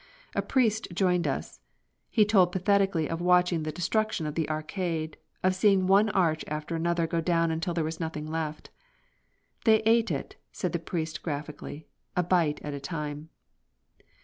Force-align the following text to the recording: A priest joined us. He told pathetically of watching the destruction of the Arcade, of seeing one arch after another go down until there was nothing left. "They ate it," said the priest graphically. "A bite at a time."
A 0.33 0.41
priest 0.41 0.87
joined 0.91 1.27
us. 1.27 1.59
He 2.09 2.25
told 2.25 2.51
pathetically 2.51 3.07
of 3.07 3.21
watching 3.21 3.61
the 3.61 3.71
destruction 3.71 4.25
of 4.25 4.33
the 4.33 4.49
Arcade, 4.49 5.15
of 5.43 5.53
seeing 5.53 5.85
one 5.85 6.09
arch 6.09 6.43
after 6.47 6.75
another 6.75 7.05
go 7.05 7.21
down 7.21 7.51
until 7.51 7.75
there 7.75 7.83
was 7.83 7.99
nothing 7.99 8.25
left. 8.25 8.71
"They 9.63 9.83
ate 9.83 10.09
it," 10.09 10.37
said 10.51 10.73
the 10.73 10.79
priest 10.79 11.21
graphically. 11.21 11.85
"A 12.17 12.23
bite 12.23 12.59
at 12.63 12.73
a 12.73 12.79
time." 12.79 13.29